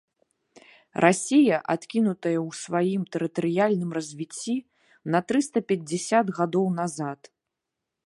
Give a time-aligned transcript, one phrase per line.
[1.03, 4.55] Расія адкінутая ў сваім тэрытарыяльным развіцці
[5.17, 7.19] на трыста пяцьдзясят гадоў назад.